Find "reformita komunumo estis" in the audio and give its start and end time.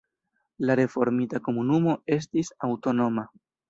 0.79-2.53